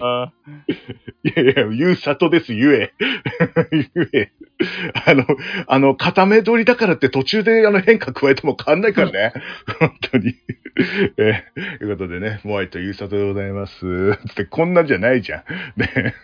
[0.00, 0.32] あ
[1.24, 2.92] いやいや、言う里です、言え。
[3.94, 4.32] 言え。
[5.06, 5.24] あの、
[5.66, 9.32] あの、固め取りだからって途中であの変化加えても変わんないからね。
[9.80, 10.34] 本当に。
[11.16, 14.16] えー、ということでね、モアイという里でございます。
[14.28, 15.80] つってこんなんじゃないじゃん。
[15.80, 16.14] ね。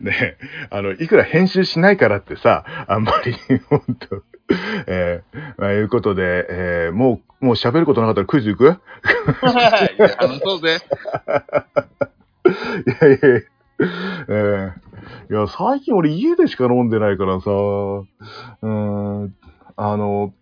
[0.00, 0.36] ね
[0.70, 3.32] あの、いくら編集しないからってさ、あんまり、
[3.68, 4.22] 本当
[4.86, 8.64] えー、まあ、いうことで、えー、もう、もう喋ることなかったらクイズいく？
[8.66, 8.68] い。
[9.98, 10.78] や話そうぜ。
[12.86, 13.40] いやいやいや、
[14.28, 14.86] えー
[15.30, 19.34] いや、最近俺家でしか飲んでないからさ、うーん、
[19.76, 20.32] あの、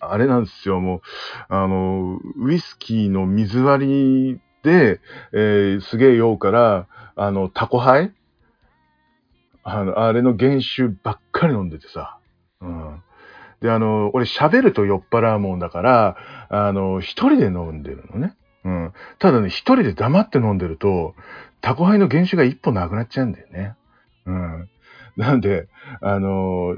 [0.00, 1.00] あれなんですよ、もう、
[1.48, 5.00] あの、ウイスキーの水割りで、
[5.32, 8.12] えーすげえ酔うから、あの、タコハイ？
[9.62, 12.18] あの、あれの原酒ばっかり飲んでてさ、
[12.64, 13.02] うん。
[13.60, 16.16] で、あの、俺喋ると酔っ払うもんだから、
[16.48, 18.34] あの、一人で飲んでるのね。
[18.64, 18.92] うん。
[19.18, 21.14] ただね、一人で黙って飲んでると、
[21.60, 23.74] タコハイの原酒が一歩なくなっちゃうんだよね。
[24.26, 24.68] うん。
[25.16, 25.68] なんで、
[26.00, 26.76] あの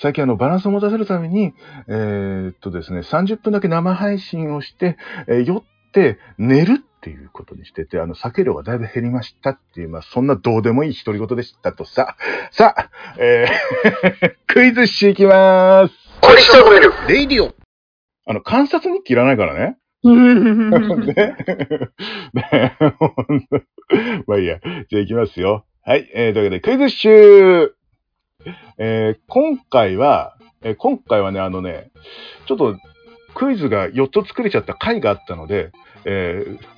[0.00, 1.54] 最近あの、バランスを持たせるために、
[1.88, 12.16] えーっとですね、30分だけ生配信をして、えー酔って寝るっていうことにしてて、あの、酒量がだいぶ減りましたっていう、まあ、そんなどうでもいい独り言でしたとさ。
[12.50, 15.94] さあ、えー クイズしていきまーす。
[17.06, 17.54] レイディオ。
[18.26, 19.78] あの、観察日記いらないからね。
[20.02, 21.36] ね。
[22.34, 23.62] ねほんと
[24.26, 24.58] まあいいや。
[24.88, 25.66] じゃあ行きますよ。
[25.84, 26.10] はい。
[26.12, 27.74] えー、というわけで、クイズ集
[28.78, 31.90] えー、今回は、えー今回はね、あのね、
[32.46, 32.76] ちょっと
[33.34, 35.70] クイズが4つ作れちゃった回があったので、
[36.04, 36.77] えー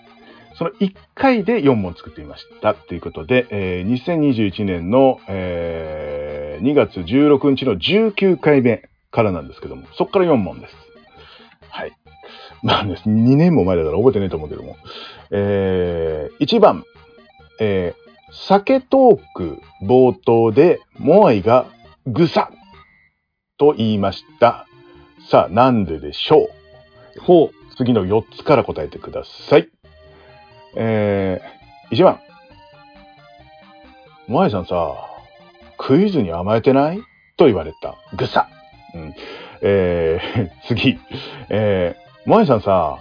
[0.60, 2.74] その1回で4問作ってみました。
[2.74, 10.74] ということで、えー2021年の、えー2月16日の19回目からなんですけども、そこから4問です。
[11.70, 11.92] はい。
[12.62, 14.76] まあね、2年も前だから覚えてねえと思うけども。
[15.30, 16.84] えー、1番、
[17.58, 21.64] えー、酒トーク冒頭でモアイが
[22.06, 22.50] ぐさ
[23.56, 24.66] と言いました。
[25.30, 26.50] さあ、なんででしょ
[27.16, 27.20] う?
[27.20, 27.74] ほう。
[27.78, 29.70] 次の4つから答えてください。
[30.76, 32.20] えー、1番。
[34.28, 34.94] モアイさんさ、
[35.78, 37.00] クイズに甘えてない？
[37.36, 37.96] と言われた。
[38.16, 38.48] ぐさ。
[38.94, 39.14] うん。
[39.62, 40.98] えー、 次。
[41.48, 42.98] えー、モアイさんさ、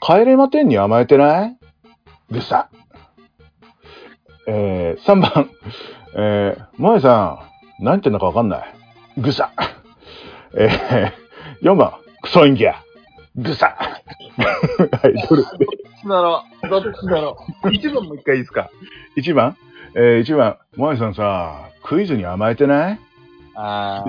[0.00, 1.56] 帰れまてんに甘えてない？
[2.30, 2.68] ぐさ。
[4.46, 5.50] えー、3番。
[6.16, 7.44] えー、モアイさ
[7.80, 8.74] ん、何言ってんのかわかんない？
[9.18, 9.50] ぐさ。
[10.56, 11.92] えー、4番。
[12.22, 12.74] クソインギャ。
[13.36, 13.76] ぐさ。
[14.38, 15.42] はい、どれ
[16.08, 18.70] だろうどっちだろう一番もう一回いいですか
[19.16, 19.56] ?1 番？
[19.94, 20.56] えー、1番。
[20.76, 22.98] モアイさんさ、クイズに甘えてない？
[23.54, 24.02] あ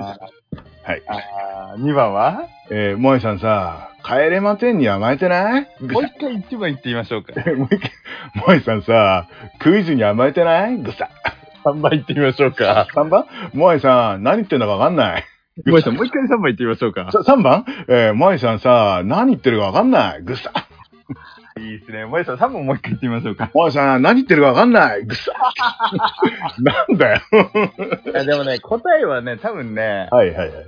[0.84, 1.02] はい。
[1.06, 2.46] あー、二番は？
[2.70, 5.68] えー、モアイさんさ、帰れまてんに甘えてない？
[5.80, 7.32] もう一回一番言ってみましょうか。
[7.56, 7.90] もう一回、
[8.34, 9.26] モアイさんさ、
[9.58, 10.78] クイズに甘えてない？
[10.78, 11.08] ぐさ。
[11.64, 12.86] 三番言ってみましょうか。
[12.94, 13.26] 3番？
[13.52, 15.24] モアイさん、何言ってんだかわかんない？
[15.66, 17.10] ごめんなさい、もう一回三番言ってみましょうか。
[17.12, 17.64] さ3番？
[17.88, 20.22] えー、モアイさんさ、何言ってるかわかんない？
[20.22, 20.52] ぐさ。
[21.60, 22.06] いいですね。
[22.06, 23.50] もえさん、三番もう一回言ってみましょうか。
[23.54, 25.04] モアイさん、何言ってるかわかんない。
[25.04, 25.32] ぐさ。
[26.58, 27.20] なんだよ。
[28.06, 30.66] いや、でもね、答えはね、多分ね、はいはいはい。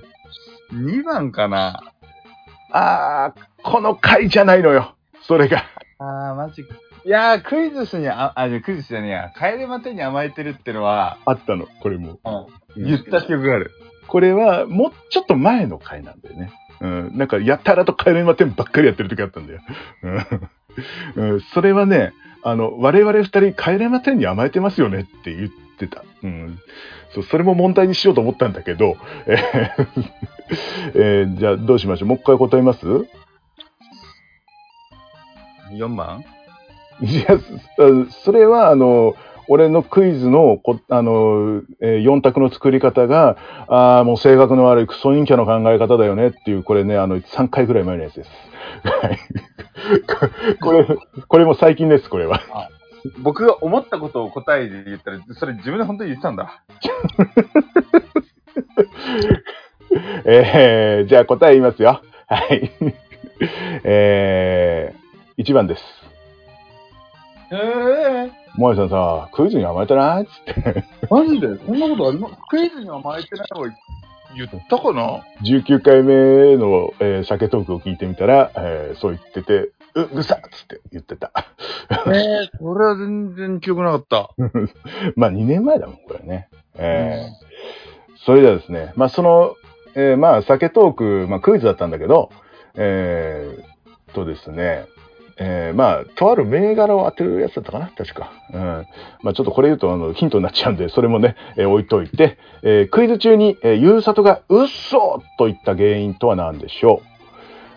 [0.73, 1.81] 二番かな。
[2.71, 4.95] あー、この回じゃないのよ。
[5.23, 5.65] それが。
[5.99, 6.75] あー、マジか。
[7.05, 9.33] いやー、クイズスに、あ、あ、じゃあクイズスじゃねえや。
[9.37, 12.19] 帰れまてに甘えてるってのは、あったの、これも。
[12.77, 13.73] 言った記憶がある。
[14.07, 16.53] これは、もうちょっと前の回なんだよね。
[16.81, 17.17] うん。
[17.17, 19.61] なんか、やたらと帰れまてんばっかりやってる時あったんだよ。
[20.03, 20.51] うん。
[21.17, 22.13] うん、それはね、
[22.43, 26.05] あの、我々二人帰れまてんに甘えてますよねって言ってた。
[26.23, 26.59] うん。
[27.15, 28.97] そう、それも問題にしようと思ったんだけど、
[29.27, 30.03] えー
[30.95, 32.09] えーじゃあどうしましょう？
[32.09, 32.87] もう一回答えます？
[35.73, 36.25] 四番？
[37.01, 37.39] いや、
[37.77, 39.15] そそれは、あの、
[39.49, 43.37] 俺のクイズのこ、あの、えー、4択の作り方が、
[43.67, 48.31] ああ、もう性格の悪いクソ陰キャの考え方だよねっていう、これね、あの、3回ぐらい前のやつです。
[48.85, 49.19] はい。
[50.61, 50.87] これ、
[51.29, 52.41] これも最近です、これは。
[53.19, 56.63] 僕が思ったことを答えで言ったら、それ自分で本当に言ってたんだ。
[60.25, 62.01] えー、じゃあ答え言いますよ。
[62.29, 62.71] はい。
[63.85, 65.83] えー、1番です。
[67.51, 67.57] え
[68.29, 70.27] え萌えさんさ、クイズに甘えてない？
[70.27, 70.85] つって。
[71.11, 71.49] マジで？
[71.67, 73.67] そんなことありますクイズには甘えてないの
[74.35, 81.33] 言ったかな？19回目の、えー、酒トークを聞いてみたら、えーそう言ってて、う、ぐさっつって言ってた。
[82.07, 84.31] ええそれは全然記憶なかった。
[85.17, 86.49] まあ2年前だもん、これね。
[86.77, 87.53] えー
[88.25, 89.57] それではですね、まあその、
[89.97, 92.31] えーまあ酒トーク、まあクイズだったんだけど、
[92.77, 94.87] えーとですね、
[95.39, 98.33] えーまあ、とある銘柄を当てるやつだったかな確か。
[98.53, 98.87] うん。
[99.23, 107.07] まあ、ちょっとこれ言うと、あの、ヒントになっちゃうんで、それもね、えー置いといて、えークイズ中に、えー、ゆうさとが、うっそと言った原因とは何でしょう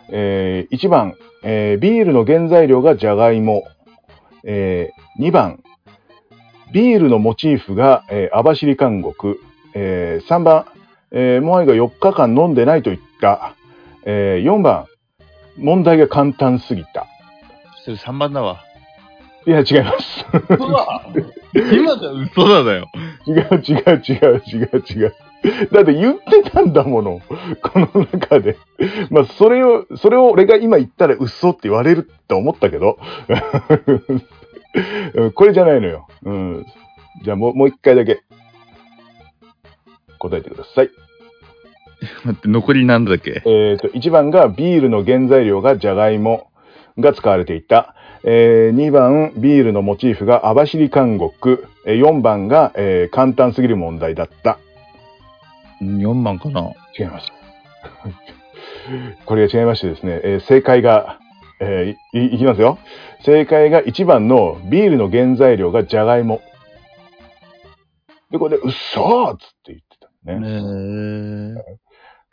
[0.09, 1.13] えー、1番、
[1.43, 3.63] えービールの原材料がじゃがいも。
[4.43, 5.63] えー、2番、
[6.71, 9.39] ビールのモチーフが、えー網走監獄。
[9.73, 10.65] えー、3番、
[11.11, 13.55] えー、モアイが4日間飲んでないと言った。
[14.05, 14.85] えー、4番、
[15.57, 17.07] 問題が簡単すぎた。
[17.85, 18.63] それ3番だわ。
[19.45, 20.25] いや、違います。
[20.49, 21.05] 嘘だ
[21.71, 22.89] 今じゃ嘘だだよ。
[23.27, 25.15] 違う違う違う違う違う。
[25.71, 27.21] だって言ってたんだもの。
[27.61, 28.57] この中で。
[29.11, 32.97] まあ、それを、それを俺が今言ったら嘘って言われるって思ったけど。
[35.15, 36.07] うんこれじゃないのよ。
[36.23, 36.65] うん。
[37.23, 38.23] じゃあもう、もう一回だけ。
[40.17, 40.89] 答えてください。
[42.25, 43.43] 待って、残りなんだっけ？
[43.45, 46.49] えっ、と、1番がビールの原材料がじゃがいも
[46.97, 47.95] が使われていた。
[48.23, 51.67] え2番、ビールのモチーフが網走監獄。
[51.85, 54.57] えー4番が、えー簡単すぎる問題だった。
[55.81, 56.71] ?4 番かな？
[56.97, 57.31] 違います。
[59.25, 61.19] これが違いましてですね、えー正解が、
[61.59, 62.77] えーいいいきますよ。
[63.21, 66.41] 正解が1番のビールの原材料がじゃがいも。
[68.31, 71.61] で、これで、うっそーっつって言ってたへね。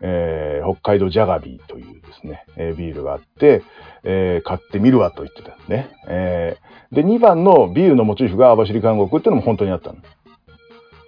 [0.03, 3.63] えー北海道ジャガビーというですね、えービールがあって、
[4.05, 5.91] えー買ってみるわと言ってたんですね。
[6.09, 9.99] えーで、2番のビールのモチーフが網走監獄っていうのも本当にあったの。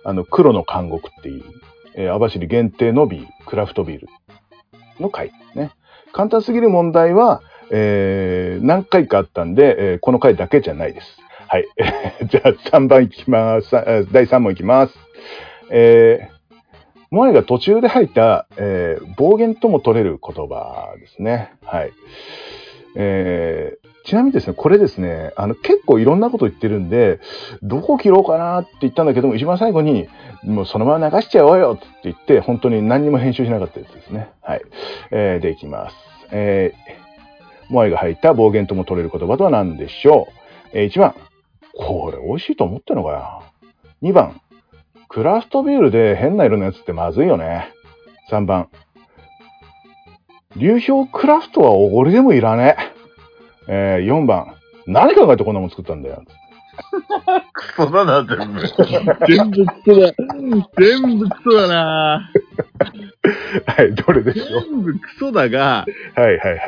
[0.05, 1.45] あの、黒の監獄っていう、
[1.95, 4.09] えー網走限定のビール、クラフトビール
[5.01, 5.71] の回ね。
[6.13, 11.19] 簡単すぎる問題は、えー何回かあったんで、えーこの回だけじゃないです。
[11.49, 11.67] はい。
[12.27, 13.71] じゃあ3番いきます。
[14.13, 14.95] 第3問いきます。
[15.71, 16.34] えー
[17.15, 21.55] モアイが途中で入った、えー暴言とも取れる言葉ですね。
[21.65, 21.93] はい。
[22.97, 27.21] えーちなみにですね、これですね、あの、結構いろんなこと言ってるんで、
[27.63, 30.09] どこ切ろうかなって言ったんだけども、一番最後に、
[30.43, 34.29] もうそのまま流しちゃおうよって言って、本当に何にも編集しなかったやつですね。
[34.43, 34.63] はい。
[35.11, 35.97] えーで、いきます。
[36.33, 40.29] えーモアイが入った暴言とも取れる言葉とは何でしょ
[40.75, 41.15] う、えー、?1 番、
[41.75, 43.43] これ美味しいと思ってんのかよ。
[44.03, 44.39] 2番、
[45.15, 47.73] クラフトビールで変な色のやつってまずいよね。
[48.33, 48.69] 3番。
[50.57, 52.77] 流氷クラフトはおごりでもいらね
[53.69, 53.99] え。
[53.99, 54.57] えー、4番。
[54.89, 56.25] 何考えてこんなもん作ったんだよ。
[57.53, 58.61] クソだな、全部。
[59.29, 60.13] 全部クソだ。
[60.81, 62.31] 全部クソだな。
[63.67, 64.63] はい、どれでしょう？
[64.65, 66.59] 全部クソだが、はいはいはい。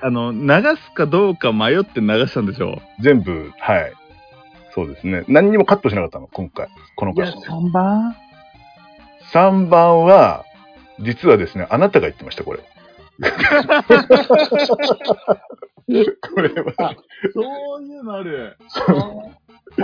[0.00, 3.92] あの、流すかどうか迷って流したんでしょ全部、はい。
[4.74, 5.24] そうですね。
[5.28, 6.68] 何にもカットしなかったの、今回。
[6.96, 7.34] このいや、回。
[7.42, 8.16] 3番
[9.32, 10.44] ？3番は、
[11.00, 12.60] 実はですね、あなたが言ってました、これ。
[16.34, 16.96] これは、
[17.32, 18.56] そういうのある。
[19.76, 19.82] そ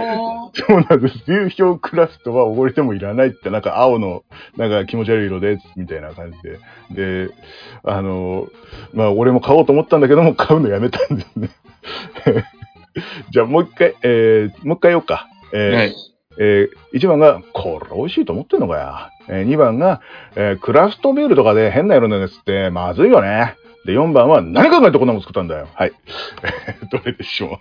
[0.76, 1.24] うなんです。
[1.26, 4.24] 流氷クラフトはおごりでもいらないって、なんか青の、
[4.56, 6.58] なんか気持ち悪い色です、みたいな感じで。
[7.28, 7.34] で、
[7.84, 8.48] あの、
[8.92, 11.50] まあ、俺も買おうと思ったんだけども、買うのやめたんですね。
[13.30, 15.28] じゃあ、もう一回、えー、もう一回言おうか。
[15.52, 15.94] えーはい。
[16.38, 19.10] えー、1番が、これ美味しいと思ってんのかや。
[19.28, 20.00] えー、2番が、
[20.36, 23.56] えー、クラフトビールとかで変な色のやつってまずいよね。
[23.84, 25.68] で、4番は、何考えてこんなもん作ったんだよ。
[25.74, 25.92] はい。
[26.90, 27.60] どれでしょ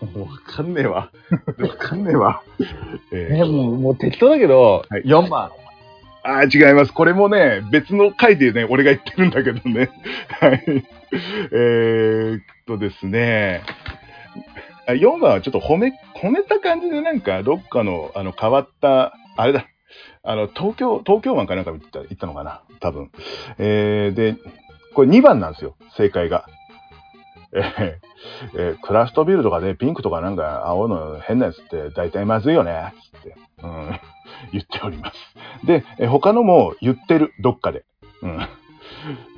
[0.14, 1.10] もうわかんねえわ。
[1.58, 2.42] わかんねえわ。
[2.58, 2.64] う。
[3.12, 5.50] えーえ、もう、もう適当だけど、はい4番。
[6.22, 6.92] あー違います。
[6.92, 9.90] これもね、別の回でね、俺が言ってるんだけどね。
[10.40, 10.64] はい。
[11.52, 13.62] えーっとですね。
[14.88, 19.66] 4番はちょっと褒め、褒めた感じでなんか、どっかの、あの、変わった、あれだ。
[20.22, 22.62] あの、東京、東京湾かなんか行った、行ったのかな？
[22.80, 23.10] 多分。
[23.58, 24.36] えー、で、
[24.94, 25.76] これ2番なんですよ。
[25.96, 26.46] 正解が。
[27.52, 27.94] えー
[28.56, 32.92] えークラフトビールとかでピンクとかなんか青の変なやつって大体まずいよね。
[33.14, 33.36] つって。
[33.62, 34.00] うん。
[34.52, 35.66] 言っております。
[35.66, 37.84] で、他のも言ってる、どっかで。
[38.22, 38.40] うん、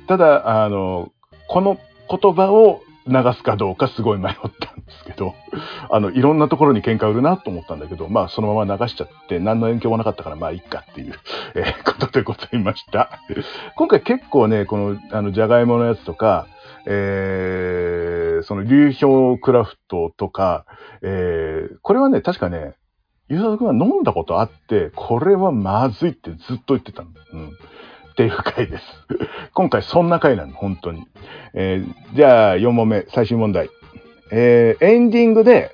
[0.07, 1.11] ただ、あの、
[1.47, 1.77] この
[2.09, 5.33] 言葉を流すかどうかすごい迷ったんですけど、
[5.89, 11.13] あの、いろんなところに喧嘩売るなと思ったんだけど、まあ、そのまま流しちゃって、何の影響もなかったから、まあ、いいかっていう、
[11.55, 13.21] えーことでございました。
[13.75, 16.47] 今回結構ね、この、あの、じゃがいものやつとか、
[16.85, 20.65] えー、その、流氷クラフトとか、
[21.01, 22.73] えー、これはね、確かね、
[23.31, 27.09] ゆうさとくんは飲んだことあって、これはまずいってずっと言ってたの。
[27.31, 27.47] うん。
[27.47, 28.83] っていう回です。
[29.55, 31.07] 今回そんな回なの、本当に。
[31.53, 33.69] えーじゃあ4問目、最終問題。
[34.33, 35.71] えーエンディングで、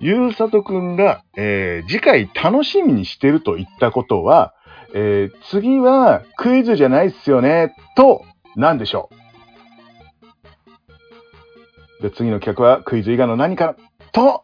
[0.00, 4.52] ゆうさとくんが、えー次回楽しみにしてると言ったことは、
[4.92, 9.08] えー次はクイズじゃないっすよね、と、なんでしょ
[11.98, 13.76] うで、次の企画はクイズ以外の何か
[14.12, 14.42] と、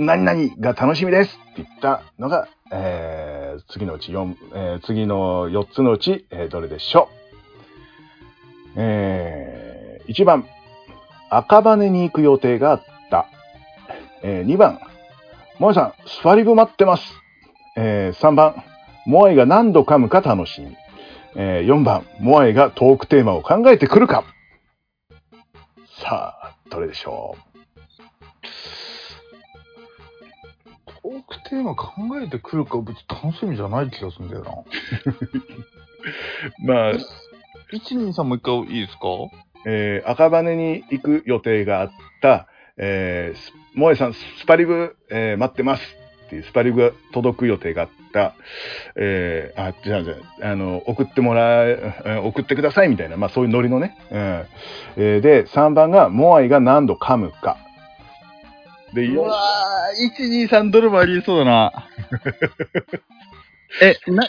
[0.00, 7.08] 何々が楽しみですって言ったのが、えー、次のうち4、えー、次の4つのうち、えー、どれでしょ
[8.76, 8.80] う？
[8.80, 10.46] えー、1番、
[11.30, 13.26] 赤羽に行く予定があった。
[14.22, 14.78] えー、2番、
[15.58, 17.02] モアイさん、スファリブ待ってます。
[17.76, 18.62] えー、3番、
[19.04, 20.76] モアイが何度噛むか楽しみ。
[21.34, 24.22] えー、4番、モアイがトークテーマを考えてくるか。
[26.04, 27.57] さあ、どれでしょう？
[31.48, 34.50] テーマ考えてくるか別に楽しみじゃない気がするんだよな。
[36.74, 36.92] まあ、
[37.72, 39.08] 123もう一回いいですか？
[39.66, 41.90] えー、赤羽に行く予定があっ
[42.22, 42.46] た、
[42.78, 45.82] えー、萌えさん、スパリブ、えー、待ってます
[46.26, 48.34] っていうスパリブが届く予定があった、
[48.96, 53.98] えー、あ、じゃあ、じゃあ、あの、送ってもらえ、送ってくださいみたいな、まあそういうノリのね。
[54.10, 54.46] うん。
[54.96, 57.58] えー、で、3番が、モアイが何度噛むか。
[58.94, 61.72] で、うわー、1、2、3ドルもありそうだな。
[63.82, 64.28] え、な、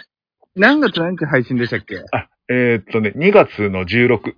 [0.56, 2.04] 何月何日配信でしたっけ？
[2.12, 4.30] あ、えー、っとね、2月の16。
[4.32, 4.36] い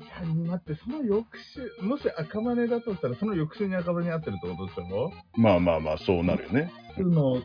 [0.00, 5.12] や、待って、その翌週、もし赤羽だとしたら、その翌週に赤羽に会ってるってことでしょ？
[5.36, 6.72] まあまあまあ、そうなるよね。
[6.96, 7.42] その、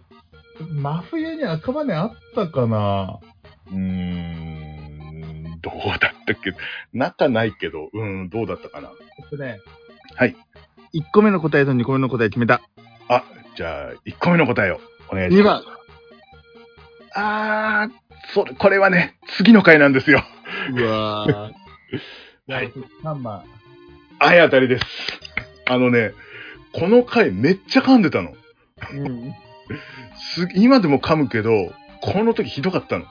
[0.69, 3.19] 真冬に赤羽あったかな？
[3.67, 6.11] うーん、どうだったっ
[6.43, 6.53] け？
[6.93, 8.91] 仲ないけど、うん、どうだったかな？
[9.19, 9.59] えっとね、
[10.15, 10.35] はい。
[10.93, 12.61] 1個目の答えと2個目の答え決めた。
[13.07, 13.23] あ、
[13.55, 14.79] じゃあ、1個目の答えを
[15.09, 15.65] お願いします。
[15.65, 15.81] 2番。
[17.13, 20.23] あー、それ、これはね、次の回なんですよ。
[20.75, 21.51] うわー。
[22.51, 22.71] はい。
[23.03, 23.43] 3番。
[24.19, 24.85] はい、当たりです。
[25.65, 26.11] あのね、
[26.73, 28.33] この回めっちゃ噛んでたの。
[28.93, 29.33] うん。
[30.17, 33.05] す今でも噛むけど、この時ひどかったの。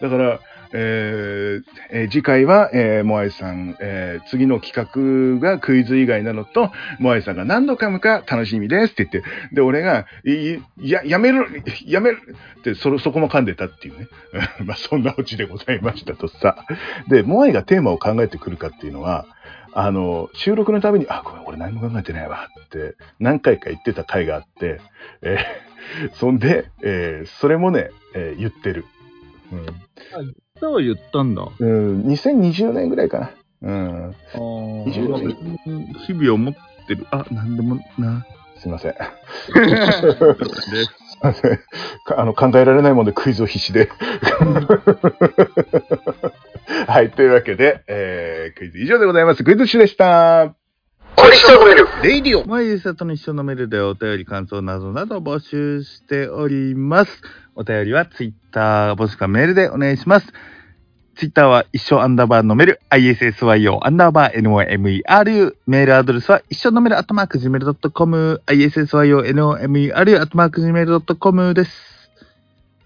[0.00, 0.40] だから、
[0.72, 10.06] えー、次回は、えー、モアイさん、えー、次の企画がクイズ以外なのと、モアイさんが何度噛むか楽しみですって言って、で、俺が、
[10.80, 14.08] や、やめる、やめるって、そ、そこも噛んでたっていうね。
[14.64, 16.64] まあ、そんなオチでございましたとさ。
[17.08, 19.26] で、モアイがテーマを考えてくるかっていうのは、
[19.72, 24.80] あの、収録のために、あ、ごめん、俺何も考えてないわって何回か言ってた回があって、
[25.22, 28.84] えー、そんで、えー、それもね、えー、言ってる。
[29.52, 29.66] うん。
[30.56, 31.48] 歌は言ったんだ。
[31.58, 33.32] うん、2020年ぐらいかな。
[33.62, 34.10] うん。
[34.10, 34.38] ああ。
[34.38, 35.36] 20年。
[36.06, 36.54] 日々思っ
[36.86, 37.08] てる。
[37.10, 38.24] あ、なんでもな。
[38.58, 38.94] すいません。
[38.94, 39.00] す
[39.50, 39.62] い
[41.22, 41.60] ません。
[42.16, 43.90] あの、考えられないもんでクイズを必死で。
[46.86, 49.42] はい、というわけで、えー、クイズ以上でございます。
[49.42, 50.54] クイズ集でした。
[51.16, 52.46] これ一生飲めるレイディオ。
[52.46, 57.22] 毎日との一生飲めるでお便り、感想などなど募集しております。
[57.56, 60.32] お便りはツイッター、もしくはメールでお願いします。
[61.14, 72.10] ツイッターは一生アンダーバー飲める ISSYO アンダーバー NOMERU メールアドレスは一生飲めるアットマーク Gmail.com ISSYO NOMERU アットマーク Gmail.com です。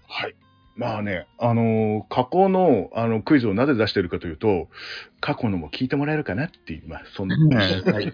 [0.07, 0.35] はい。
[0.75, 4.67] まあね、あのー、過去のあのクイズをなぜ出してるかというと、
[5.19, 8.13] 過去のも聞いてもらえるかなっていう、まあ、そんな、はい、ね。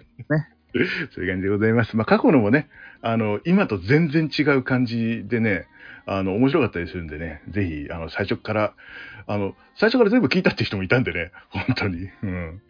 [1.12, 1.96] そういう感じでございます。
[1.96, 2.68] まあ、過去のもね、
[3.02, 5.66] あの、今と全然違う感じでね、
[6.06, 8.74] あの、面白かったりするんでね、ぜひ、あの、最初から、
[9.26, 12.08] あの、最初から全部聞いたって人もいたんでね、本当に。
[12.22, 12.62] うん。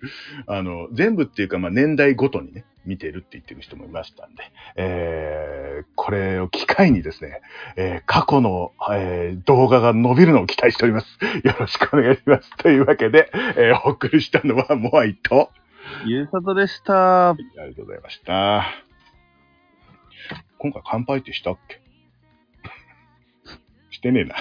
[0.47, 4.43] あの、全部っていうか、まあ、年代ごとにね、見てるって言ってる人もいましたんで、
[4.77, 7.43] えー、これを機会にですね、
[7.77, 11.19] えー、過去の、えー、動画が伸びるのを期待しております。
[11.45, 12.57] よろしくお願いします。
[12.57, 15.51] というわけで、えー、お送りしたのは、モアイと、
[16.05, 17.31] ゆうさとでした。
[17.31, 18.67] ありがとうございました。
[20.59, 21.81] 今回乾杯ってしたっけ？
[23.91, 24.37] してねえな。